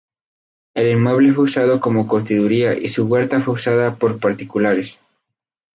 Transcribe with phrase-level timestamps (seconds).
[0.73, 4.99] El inmueble fue usado como curtiduría y su huerta fue usada por particulares.